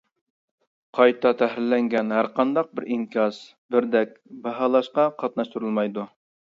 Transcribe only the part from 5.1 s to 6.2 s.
قاتناشتۇرۇلمايدۇ.